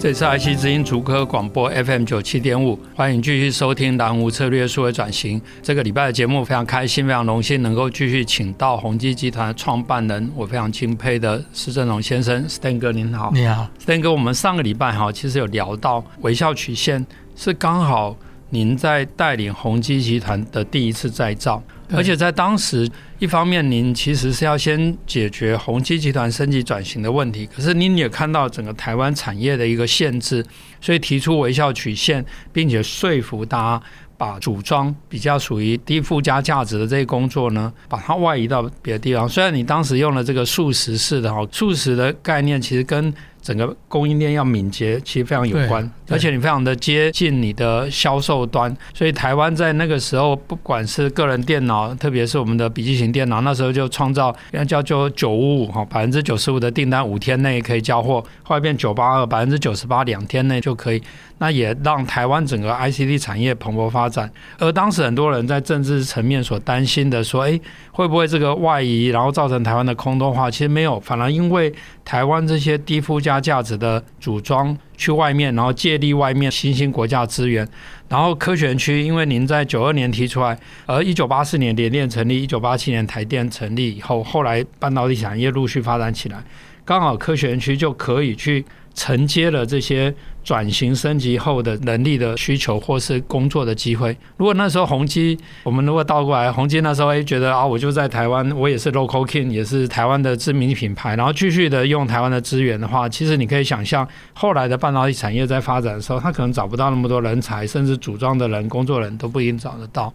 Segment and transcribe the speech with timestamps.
[0.00, 5.38] 这是爱惜之音竹科广播 FM 九七点五，欢迎继续收听蓝湖策略数位转型。
[5.62, 13.30] 这个礼拜的节目非常开心，非常荣幸能够继续请到宏基集团的创办人，我非常钦佩的施振荣先生，Stan 哥您好。
[13.34, 14.10] 你好，Stan 哥。
[14.10, 17.06] 我们上个礼拜哈，其实有聊到微笑曲线，
[17.36, 18.16] 是刚好
[18.48, 21.62] 您在带领宏基集团的第一次再造。
[21.92, 30.44] 而且在当时，一方面您其实是要先解决宏基集团升级转型的问题，可是您也看到整个台湾产业的一个限制，
[30.80, 33.82] 所以提出微笑曲线，并且说服大家
[34.16, 39.28] 把组装比较属于低附加价值的这些工作呢，把它外移到别的地方。
[39.28, 61.02] 虽然你当时用了这个数十式的哈，数十的概念其实跟整个供应链要敏捷，其实非常有关，而且你非常的接近你的销售端，所以台湾在那个时候，不管是个人电脑，特别是我们的笔记型电脑，那时候就创造，要叫做九五五哈，百分之九十五的订单五天内可以交货，后来变九八二，百分之九十八两天内就可以，
[61.38, 64.30] 那也让台湾整个 ICT 产业蓬勃发展。
[64.58, 67.58] 而当时很多人在政治层面所担心的说，哎，
[67.92, 70.50] 会不会这个外移，然后造成台湾的空洞化？
[70.50, 71.72] 其实没有，反而因为
[72.04, 77.64] 台湾这些低附加加价值的组装去外面，然后借力外面新兴国家资源，
[78.08, 86.42] 然后科学园区，因为您在九二年提出来，而一九八四年联电成立，一九八七年台电成立以后，后来半导体产业陆续发展起来，
[86.84, 88.64] 刚好科学园区就可以去。
[89.00, 94.14] 承接了这些转型升级后的能力的需求，或是工作的机会。
[94.36, 110.12] 如果那时候宏基，我们如果倒过来，宏基那时候哎觉得啊，我就在台湾，我也是 local king，也是台湾的知名品牌，然后继续的用台湾的资源的话，其实你可以想象，后来的半导体产业在发展的时候，他可能找不到那么多人才，甚至组装的人、工作人都不一定找得到。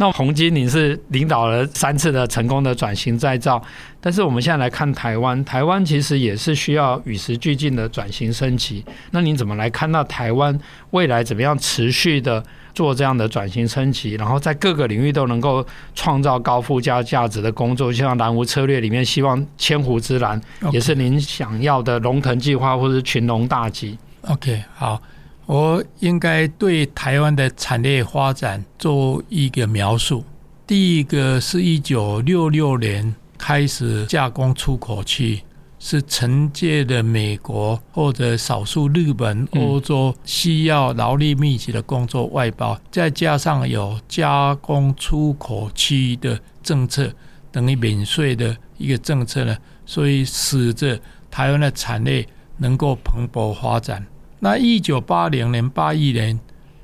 [0.00, 3.60] 那宏基，你是领导了三次的成功的转型再造，
[4.00, 8.84] 但是我们现在来看台湾，台湾其实也是需要与时俱进的转型升级。
[9.10, 10.56] 那您怎么来看到台湾
[10.92, 12.40] 未来怎么样持续的
[12.72, 15.66] 做这样的转型升级，然后在各个领域都能够
[15.96, 17.92] 创造高附加价值的工作？
[17.92, 23.98] 就像蓝湖策略里面，希望千湖之蓝也是您想要的龙腾计划，或者是群龙大吉。
[24.22, 25.02] OK，好。
[25.48, 30.22] 我应该对台湾的产业发展做一个描述。
[30.66, 35.40] 第一个是一九六六年开始加工出口区，
[35.78, 47.10] 是承接的美国或者少数日本、欧洲需要劳力密集的工作外包，再加上有加工出口区的政策，
[47.50, 52.28] 等于免税的一个政策呢，所以使得台湾的产业
[52.58, 54.06] 能够蓬勃发展。
[54.40, 56.38] 那一九八零年、八一年，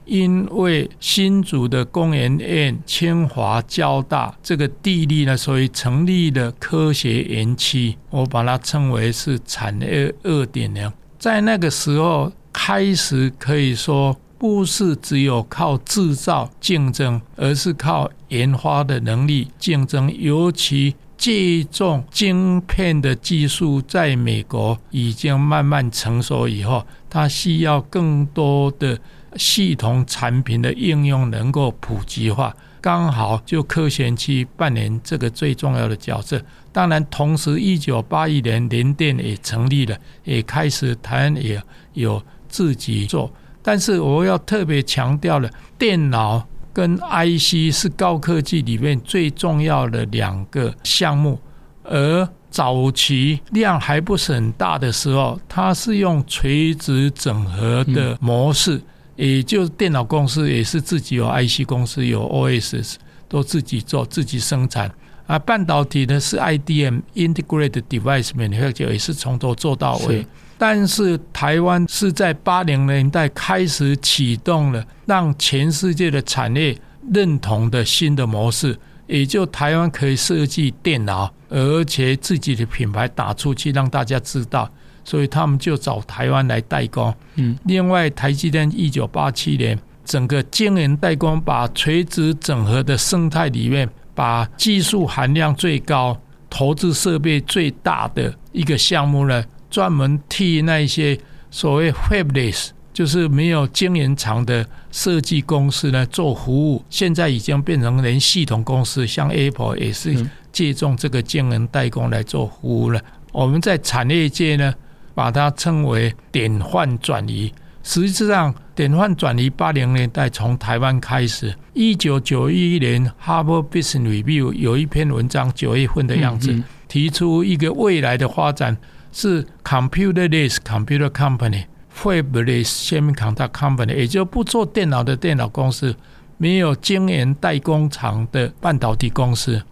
[0.05, 7.97] 因为新竹的工研院、清华、交大这个地利呢，所以成立了科学园区。
[8.11, 10.93] 我把它称为是产业二点零。
[11.19, 20.95] 在那个时候开始，可以说不是只有靠制造竞争，而是靠研发的能力竞争，尤其。
[21.17, 26.85] 这种晶片的技术在美国已经慢慢成熟以后，
[27.15, 28.99] 它需要更多的
[29.37, 36.43] 系统产品的应用能够普及化，刚好就科学园区扮演这个最重要的角色。
[36.73, 43.33] 当然，同时一九八一年联电也成立了，也开始台湾也有自己做。
[43.63, 45.49] 但是我要特别强调了，
[45.79, 46.45] 电脑。
[46.73, 51.41] 跟 IC 是高科技里面最重要的两个项目，
[51.85, 58.81] 而早期量还不是很大的时候，它是用垂直整合的模式，
[59.17, 62.95] 也就是电脑公司也是自己有 IC 公司有 OS
[63.29, 64.89] 都自己做自己生产，
[65.27, 70.25] 啊半导体呢是 IDM Integrated Device Manufacturing 也是从头做到尾。
[70.57, 76.79] 但是台湾是在八零年代开始启动了，让全世界的产业
[77.13, 84.71] 认同的新的模式，也就台湾可以设计电脑，而且自己的品牌打出去，让大家知道，
[85.05, 87.15] 所以他们就找台湾来代工。
[87.37, 99.45] 嗯，另外台积电一九八七年整个晶圆代工，把垂直整合的生态里面，把技术含量最高、投资设备最大的一个项目呢。
[99.71, 101.19] 专门替那些
[101.51, 106.83] 所谓 fabless，就是没有经营厂的设计公司呢做服务。
[106.89, 112.99] 现在已经变成连系统公司，像 Apple 也是借重这个晶圆代工来做服务了。
[113.33, 114.73] 我们在产业界呢，
[115.15, 117.53] 把它称为典范转移。
[117.83, 121.55] 实际上，典范转移八零年代从台湾开始。
[121.75, 128.75] 一九九一年，《Harvard Business Review》有一篇文章，九月份的样子，提出一个未来的发展
[129.13, 131.65] 是 Computerless Computer Company、
[131.97, 135.95] Fabless Semiconductor Company，也就不做电脑的电脑公司，
[136.37, 139.63] 没有晶圆代工厂的半导体公司。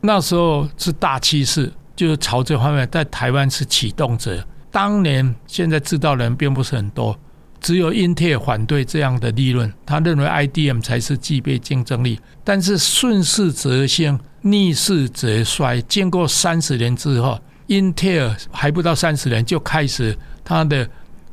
[0.00, 4.42] 那时候是大趋势，就是朝这方面，在台湾是启动者。
[4.70, 7.18] 当年现在知道人并不是很多。
[7.60, 12.20] 只有英特尔反对这样的利润，他认为 IDM 才是具备竞争力。
[12.44, 15.80] 但是顺势则兴，逆势则衰。
[15.82, 17.36] 经过三十年之后，
[17.66, 20.88] 英特尔还不到三十年就开始它的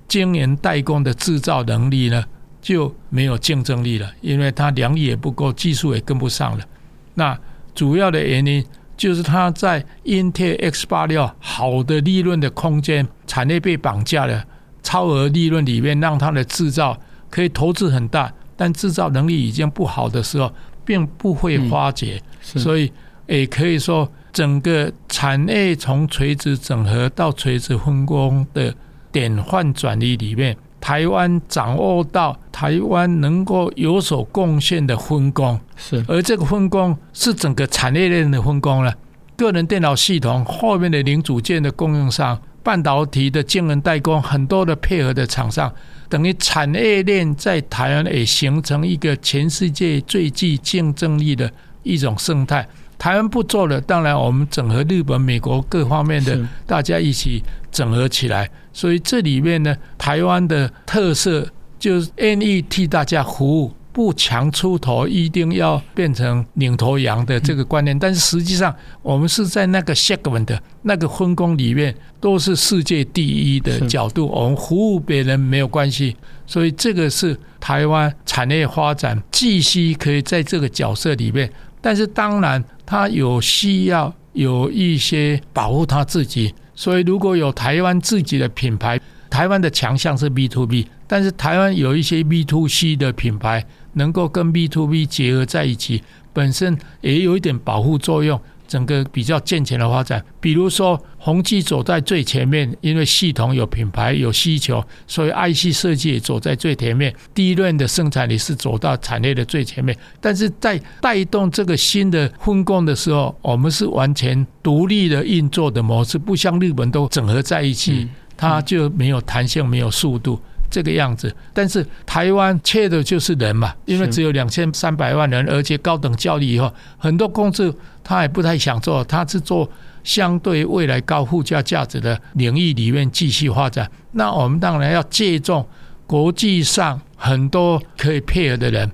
[0.07, 2.23] 晶圆代工的制造能力呢
[2.61, 6.65] 就没有竞争力了，因为它良率也不够，技术也跟不上了。
[7.13, 7.37] 那
[7.73, 8.65] 主要的原因
[8.97, 14.45] 就是它在英特尔 X 八六好的利润的空间，产业被绑架了。
[14.81, 16.95] 超额利润里面，让它的制造
[17.31, 20.53] 可以投资很大，但制造能力已经不好的时候，
[20.85, 22.21] 并不会发觉。
[22.53, 22.91] 嗯、所以
[23.25, 28.71] 也可以说，整个产业从垂直整合到垂直分工的
[29.15, 38.93] 典范转移里面，台湾掌握到台湾能够有所贡献的分工，是而这个分工是整个产业链的分工了。
[39.37, 42.37] 个人电脑系统后面的零组件的供应商。
[42.61, 45.71] 半导体的晶圆代工，很多的配合的厂商，
[46.09, 51.51] 等于产业链在台湾也形成一个全世界最具竞争力的
[51.83, 52.67] 一种生态。
[52.97, 57.43] 台湾不做了，当然我们整合日本、美国各方面的，大家一起
[57.75, 58.49] 整合起来。
[58.71, 61.45] 所以这里面呢，台湾的特色
[61.77, 63.73] 就是愿意替大家服务。
[63.95, 74.27] 不强出头，一定要变成领头羊的这个观念，但是实际上，我们是在那个 segment 的那个分工里面，都是世界第一的角度。
[74.27, 76.13] 我们服务别人没有关系，
[76.45, 81.49] 所以这个是台湾产业发展继续可以在这个角色里面。
[81.79, 86.53] 但是当然，它有需要有一些保护他自己。
[86.75, 93.65] 所以如果有台湾自己的品牌，台湾的强项是 B to B，但是台湾有一些 B to C 的品牌。
[93.97, 96.03] 能够跟 B to B 结合在一起，
[96.33, 100.23] 本身也有一点保护作用，整个比较健全的发展。
[100.39, 107.13] 比如说，宏基走在最前面，因为系统有品牌有需求，所以 IC 设计也走在最前面。
[107.33, 118.07] 第一轮的生产力是走到产业的最前面，但是在带动这个新的分工的时候，我们是完全独立的运作的模式，不像日本都整合在一起，
[118.37, 120.39] 它就没有弹性，没有速度。
[120.69, 127.73] 这个样子，但是台湾缺的就是人嘛，因为只有两千三百万人，而且高等教育以后，很多公司
[128.03, 129.69] 他也不太想做，他是做
[130.03, 133.89] 相对未来高附加价值的领域里面继续发展。
[134.11, 135.65] 那我们当然要借重
[136.05, 138.91] 国际上很多可以配合的人，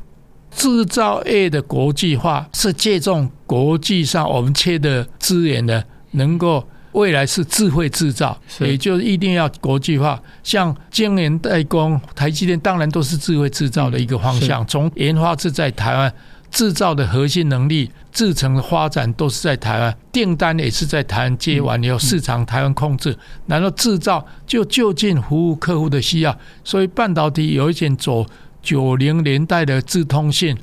[0.51, 6.67] 制造业的国际化是借重国际上我们缺的资源的，能够。
[6.93, 10.21] 未来是智慧制造，也就是一定要国际化。
[10.43, 14.65] 像晶圆代工，台积电当然都是智慧制造的一个方向。
[14.67, 16.13] 从研发是在台湾，
[16.49, 26.37] 制造的核心能力、制成的发展都是在台湾，订单也是在台湾接完以后，市场台湾控制，然后制造就就近服务客户的需要。
[26.63, 28.25] 所以半导体有一点走
[28.61, 30.57] 九零年代的智通讯。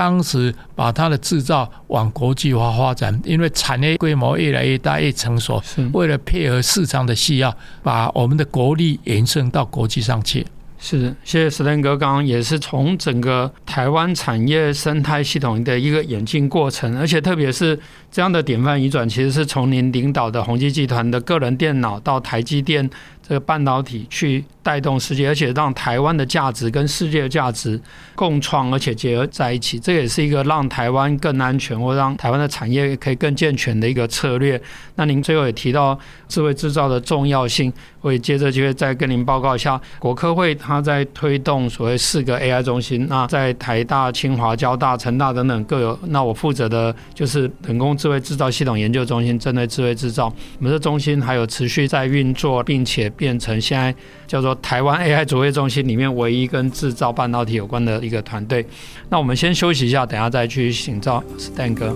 [0.00, 10.46] 当时把它的制造往国际化发展，因为产业规模越来越大、越成熟，为了配合市场的需要，把我们的国力延伸到国际上去。
[10.78, 17.78] 是，谢谢 Stan 哥，刚刚也是从整个台湾产业生态系统的一个演进过程，而且特别是
[18.10, 22.88] 这样的典范移转，其实是从您领导的宏基集团的个人电脑到台积电
[23.30, 24.44] 这个半导体去。
[24.62, 27.80] 带动世界，而且让台湾的价值跟世界的价值
[28.14, 34.60] 共创，而且结合在一起，这也是一个让台湾更安全，或让台湾的产业可以更健全的一个策略。
[34.96, 37.72] 那您最后也提到智慧制造的重要性，
[38.02, 43.06] 我也接着就会再跟您报告一下，国科会它在推动所谓四个 AI 中心。
[43.08, 45.98] 那在台大、清华、交大、成大等等各有。
[46.08, 50.26] 那我负责的就是人工智慧制造系统研究中心，针对智慧制造，
[50.58, 53.94] 我们的中心还有持续在运作，并且变成现在
[54.26, 54.54] 叫做。
[54.62, 58.64] 台湾 AI 卓越中心里面唯一跟制造半导体有关的一个团队。
[59.10, 61.94] 那我们先休息一下，等下再去寻找 Stan 哥。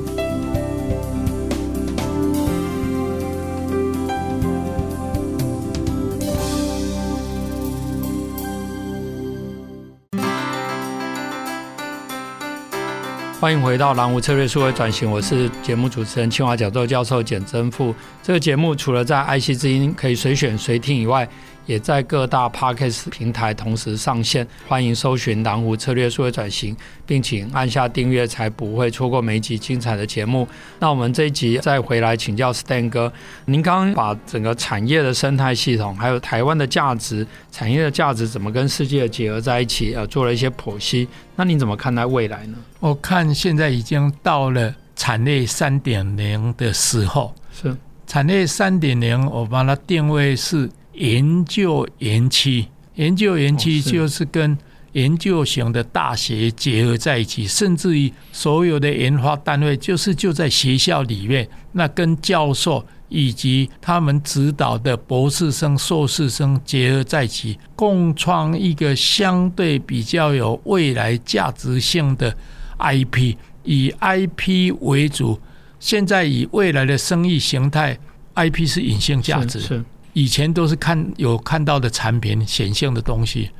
[13.44, 17.94] 欢迎回到蓝湖策略数位转型，我是节目主持人清华讲座教授简真富。
[18.22, 21.28] 这个节目除了在爱惜之音可以随选随听以外，
[21.66, 30.46] 也在各大 Podcast 平台同时上线，欢迎搜寻南湖策略数位转型，并请按下订阅，才不会错过每一集精彩的节目。
[30.78, 33.12] 那我们这一集再回来请教 Stan 哥，
[33.46, 41.08] 您刚刚把整个产业的生态系统，还有台湾的价值、产业的价值怎么跟世界结合在一起，呃，做了一些剖析。
[41.36, 42.58] 那你怎么看待未来呢？
[42.80, 47.74] 我看现在已经到了产业三点零的时候，是
[48.06, 50.70] 产业三点零，我把它定位是。
[50.94, 54.56] 研究园区，研究园区就是跟
[54.92, 72.36] 研究型的大学结合在一起，甚至于所有的研发单位就是就在学校里面，那跟教授以及他们指导的博士生、硕士生结合在一起，共创一个相对比较有未来价值性的
[72.78, 73.34] IP，
[73.64, 75.40] 以 IP 为主。
[75.80, 77.98] 现在以未来的生意形态
[78.36, 79.84] ，IP 是隐性价值。
[80.14, 83.50] 以前都是看有看到的产品显性的东西，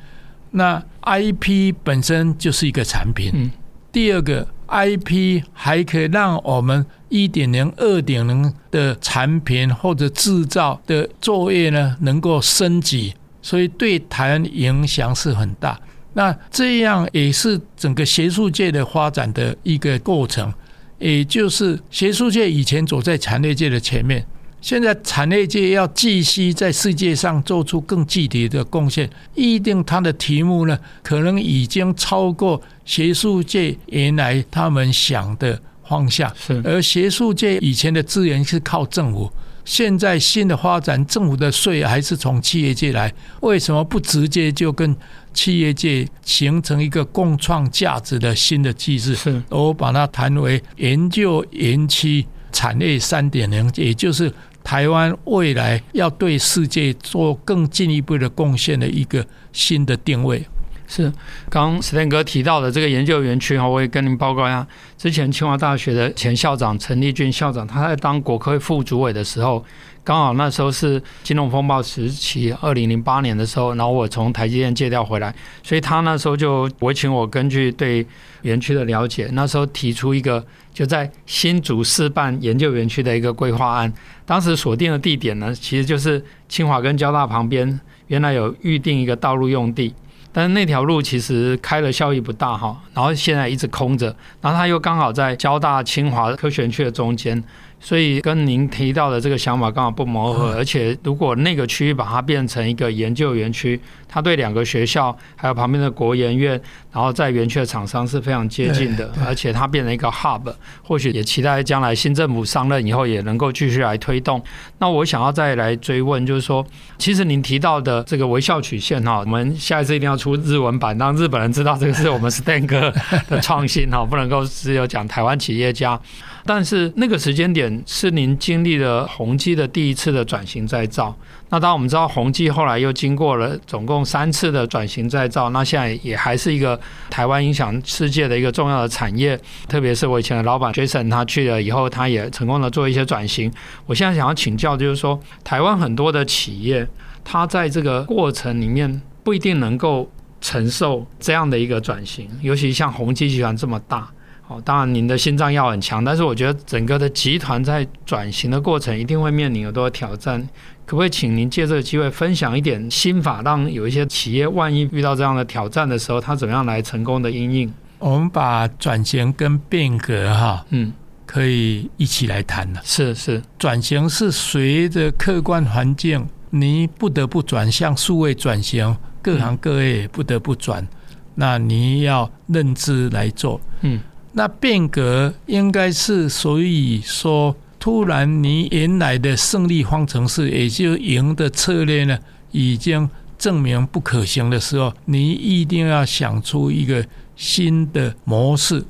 [0.53, 3.31] 那 IP 本身就是一个产品。
[3.35, 3.51] 嗯、
[3.93, 15.79] 第二个 IP 还可以让我们一点零、二点零的产品或者制造的作业呢能够升级，所以对台湾影响是很大。
[16.15, 20.55] 那这样也是整个学术界的发展的一个过程，
[21.01, 24.25] 也就是学术界以前走在产业界的前面。
[24.65, 36.33] 现在产业界要继续在世界上做出更具体的贡献，一定它的题目呢，可能已经超过学术界原来他们想的方向。
[36.35, 39.31] 是，而学术界以前的资源是靠政府，
[39.67, 44.97] 现在新的发展，政府的税还是从企业界来，为什么不直接就跟
[45.35, 49.15] 企业界形成一个共创价值的新的机制？
[49.15, 54.33] 是，我把它谈为研究园区产业三点零，也就是。
[54.65, 60.43] 台湾未来要对世界做更进一步的贡献的一个新的定位，
[60.89, 61.13] 是
[61.51, 64.67] 刚史天哥提到的这个研究园区哈，我也跟您报告一下。
[64.97, 69.63] 之前清华大学的前校长陈立俊校长，他在当国科会副主委的时候，
[70.03, 78.07] 刚好那时候是金融风暴时期，二零零八年的时候，然后我从台积电借调回来，所以他那时候就我请我根据对
[78.43, 80.43] 园区的了解，那时候提出一个
[80.75, 83.91] 就在新竹市办研究园区的一个规划案。
[84.27, 89.95] 当时锁定的地点呢，其实就是清华跟交大旁边，原来有预定一个道路用地。
[90.33, 94.07] 但是那条路其实开了效益不大哈，然后现在一直空着，
[94.41, 97.43] 然后它又刚好在交大、清华科学园区的中间。
[97.85, 106.59] 所以跟您提到的这个想法刚好不谋合，而且如果那个区域把它变成一个研究园区，它对两个学校还有旁边的国研院，
[106.91, 110.51] 然后在园区的厂商是非常接近的，而且它变成一个 hub，
[110.83, 114.43] 或许也期待将来新政府上任以后也能够继续来推动。
[114.79, 122.91] 那我想要再来追问，就是说，其实您提到的这个微笑曲线哈，我们下一次一定要出日文版，让日本人知道这个是我们 Stan 哥
[123.29, 126.01] 的创新哈，不能够只有讲台湾企业家。
[126.47, 131.15] 但是那个时间点是您经历了宏基的第一次的转型再造。
[131.51, 136.79] 那当我们知道宏基后来又经过了总共三次的转型再造，那现在也还是一个
[137.11, 139.39] 台湾影响世界的一个重要的产业。
[139.69, 143.53] 特别是我以前的老板 Jason 他去了以后，他也成功的做一些转型。
[143.87, 146.87] 我现在想要请教，就是说台湾很多的企业，
[147.23, 154.11] 它在这个过程里面不一定能够承受这样的一个转型，尤其像宏基集团这么大。
[154.47, 160.47] 哦，当然您的心脏要很强，但是我觉得整个的集团在转型的过程一定会面临很多挑战。
[160.85, 167.73] 可不可以请您借这个机会分享一点心法，让有一些企业万一遇到这样的挑战的时候，他怎么样来成功的因应？
[167.99, 170.93] 我们把转型跟变革哈，嗯，
[171.25, 172.79] 可以一起来谈的。
[172.85, 180.89] 是是，转型是随着客观环境，你不得不转向数位转型，各行各业不得不转，嗯、
[181.35, 183.99] 那你要认知来做，嗯。
[184.37, 192.19] 那变革应该是所以说，突然你原来的胜利方程式，也就赢的策略呢，
[192.51, 198.85] 已经证明不可行的时候，你一定要想出一个新的模式。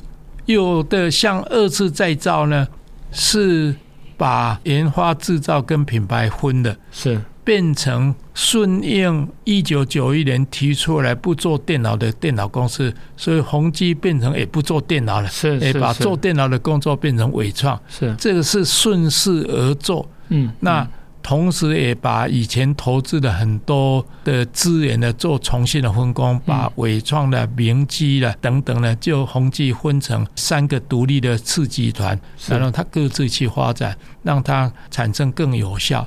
[0.46, 2.66] 有的像二次再造呢，
[3.12, 3.74] 是
[4.16, 7.20] 把研发制造跟品牌分的，是。
[7.44, 18.14] 变成顺应一九九一年提出来不做电脑的电脑公司，所以宏基变成也不做电脑了，是，也把做电脑的工作变成伪创，是。
[18.18, 20.08] 这个是顺势而做。
[20.28, 20.88] 嗯，那
[21.22, 36.06] 同时也把以前投资的很多的资源呢做重新的分工，把伪创的明基的等等呢，就宏基分成三个独立的次集团，然后它各自去发展，让它产生更有效。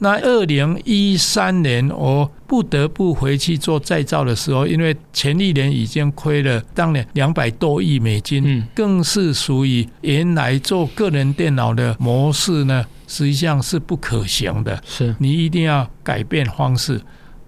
[0.00, 14.80] 那二零一三年，我不得不回去做再造的时候，因为前一年已经亏了，当年两百多亿美金，更是属于原来做个人电脑的模式呢，实际上是不可行的。
[14.86, 17.00] 是你一定要改变方式。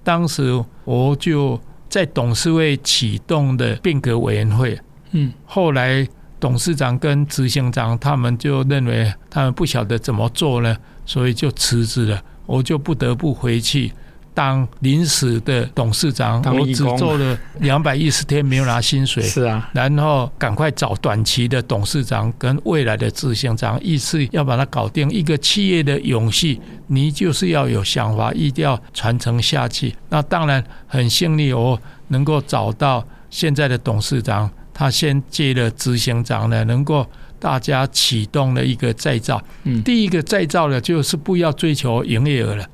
[0.02, 4.76] 当时我就在董事会启动的变革委员会，
[5.12, 6.04] 嗯，后来
[6.40, 10.76] 董事长跟执行长他们就认为他们不晓得怎么做呢，
[11.06, 12.20] 所以就辞职了。
[12.50, 13.92] 我就不得不回去
[14.34, 19.22] 当临时的董事长，我只做了两百一十天，没有拿薪水。
[19.26, 25.08] 是啊，然后赶快找短期的董事长跟未来的执行长，一次要把它搞定。
[25.10, 29.94] 一个企业的勇气，你就是要有想法，一定要传承下去。
[30.08, 37.06] 那当然很幸运，我能够找到现在的董事长，他先接了执行长呢，能够。
[37.40, 39.42] 大家启动了一个再造，
[39.82, 42.66] 第一个再造的就是不要追求营业额了，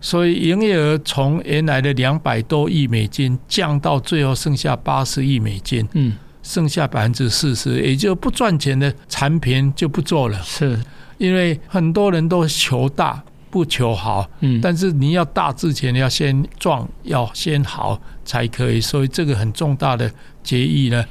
[0.00, 10.78] 所以营业额从原来的两百多亿美金降到最后剩下八十亿美金，嗯，剩下百分之四十，也就不赚钱的产品就不做了，是。
[11.16, 20.10] 因为很多人都求大不求好，嗯，但是你要大之前要先壮，要先好才可以，所以这个很重大的
[20.42, 21.04] 决议呢。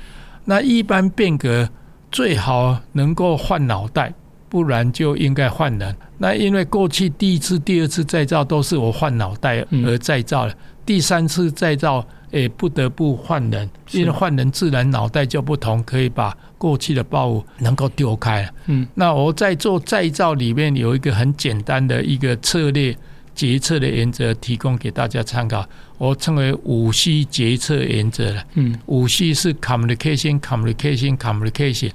[0.43, 1.69] 那一般变革。
[2.13, 4.13] 最好能够换脑袋，
[4.47, 5.93] 不然就应该换人。
[6.19, 10.55] 那因为过去第一次、第二次再造都是我换脑袋而再造的，
[10.85, 18.47] 第三次再造也不得不换人，因为换人自然脑袋就不同，可以把过去的包袱能够丢开。
[18.67, 22.95] 嗯，那我在做再造里面有一个很简单的一个策略
[23.35, 25.67] 决策的原则，提供给大家参考。
[25.97, 28.43] 我称为五 C 决策原则了。
[28.55, 31.89] 嗯，五 C 是 communication，communication，communication。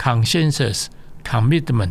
[0.00, 0.86] Consensus,
[1.24, 1.90] commitment，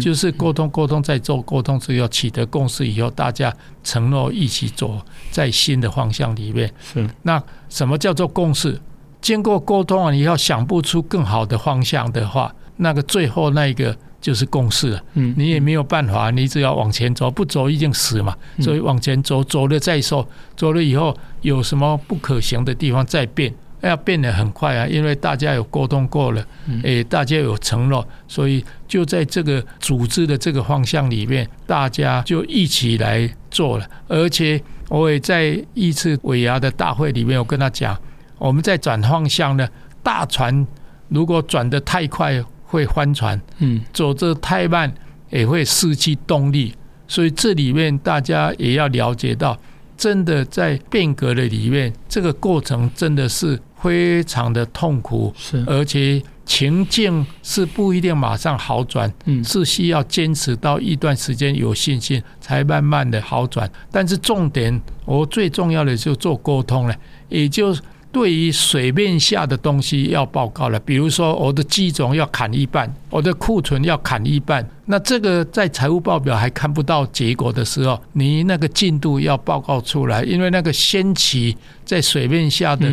[0.00, 4.98] 就是沟通，沟通再做沟通，只有取得共识以后，大家承诺一起走
[5.30, 6.72] 在新的方向里面。
[6.80, 8.80] 是，那什么叫做共识？
[9.20, 15.02] 经过沟通完以后，想不出更好的方向的话，那个最后那一个就是共识了。
[15.12, 18.34] 嗯，你也没有办法，你只要往前走，不走一定死嘛。
[18.60, 23.52] 所以往前走，走了再说，走了以后有什么不可行的地方再变。
[23.82, 26.46] 要变得很快啊，因为大家有沟通过了，
[26.84, 33.86] 诶，大家有承诺，所以就在这个组织的这个方向里面，大家就一起来做了。
[34.06, 37.98] 而且我也在一次尾牙的大会里面，我跟他讲，
[38.38, 39.68] 我们在转方向呢，
[40.00, 40.64] 大船
[41.08, 42.40] 如果转得太快
[42.72, 44.90] 会翻船，嗯，走得太慢
[45.28, 46.74] 也会失去动力，
[47.06, 49.56] 所以这里面大家也要了解到。
[49.94, 63.70] 真的在变革的里面，这个过程真的是非常的痛苦，是而且情境是不一定马上好转，嗯，是需要坚持到一段时间有信心，才慢慢的好转。
[63.92, 66.96] 但是重点，我最重要的就做沟通了，
[67.28, 67.80] 也就是。
[68.12, 82.86] 对于水面下的东西要报告了，比如说我的机种要砍一半，我的库存要砍一半，那这个在财务报表还看不到结果的时候，你那个进度要报告出来，因为那个掀起在水面下的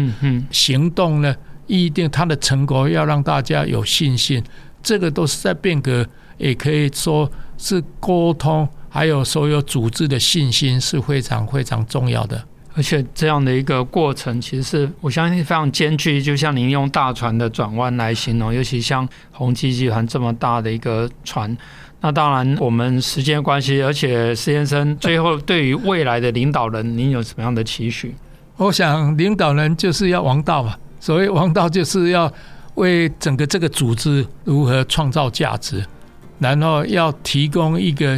[0.51, 1.36] 行动呢，
[1.67, 4.41] 一定它的成果要让大家有信心，
[4.82, 12.41] 这个都是在变革，也可以说是沟通，还有所有组织的信心是非常非常重要的。
[12.80, 16.22] 而且这样的一个过程，其实是我相信非常艰巨。
[16.22, 21.58] 就像您用大船的转弯来形容，尤其像宏基集团这么大的一个船，
[22.00, 28.15] 那当然我们时间关系，而且施先生最后对于未来的领导人，您有什么样的期许？
[28.56, 30.74] 我想领导人就是要王道嘛。
[31.02, 32.32] 所谓王道，就是要
[32.76, 35.86] 为整个这个组织如何创造价值，
[36.39, 38.18] 然后要提供一个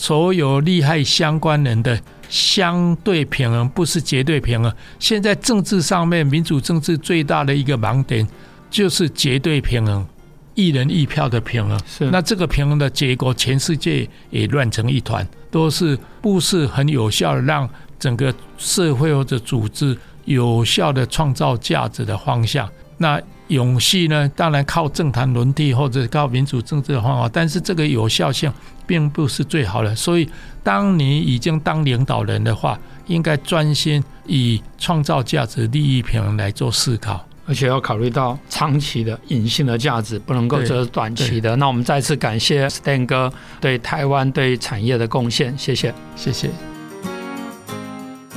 [0.00, 2.00] 所有利害相关人的。
[2.30, 4.72] 相对平衡不是绝对平衡。
[5.00, 8.26] 现在政治上面，民主政治最大的一个盲点
[8.70, 10.06] 就是绝对平衡，
[10.54, 11.76] 一人一票的平衡。
[11.84, 22.70] 是，那这个平衡的结果，全世界也乱成一团，都是不是很有效的让整个社会或者组织有效的创造价值的方向。
[22.98, 24.30] 那永续呢？
[24.36, 28.52] 当然靠政坛轮替或者靠民主政治的方法，但是这个有效性
[28.90, 29.94] 并不是最好的。
[29.94, 30.28] 所以，
[30.64, 32.76] 当你已经当领导人的话，
[33.06, 37.24] 应该专心以创造价值、利益平衡来做思考。
[37.46, 41.54] 而且要考虑到长期的隐性的价值，不能够只是短期的。
[41.54, 46.50] 那我们再次感谢 Stan 哥对台湾对产业的贡献，谢谢，谢谢。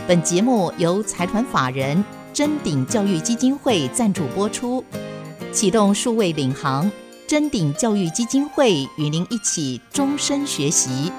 [0.08, 4.84] 本节目由财团法人臻鼎教育基金会赞助播出，
[5.52, 6.92] 启动数位领航，
[7.28, 11.12] 臻鼎教育基金会与您一起终身学习。